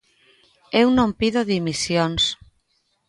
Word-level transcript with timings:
Eu 0.81 0.87
non 0.97 1.09
pido 1.19 1.47
dimisións. 1.53 2.23